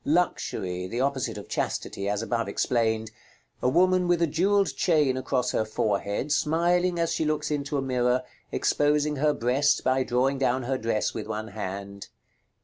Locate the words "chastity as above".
1.47-2.47